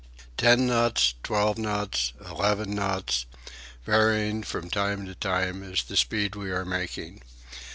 Ten 0.35 0.65
knots, 0.65 1.13
twelve 1.21 1.59
knots, 1.59 2.13
eleven 2.27 2.73
knots, 2.73 3.27
varying 3.85 4.41
from 4.41 4.67
time 4.67 5.05
to 5.05 5.13
time, 5.13 5.61
is 5.61 5.83
the 5.83 5.95
speed 5.95 6.33
we 6.33 6.49
are 6.49 6.65
making. 6.65 7.21